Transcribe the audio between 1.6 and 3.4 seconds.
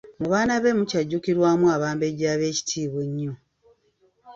Abambejja ab'ekitiibwa ennyo.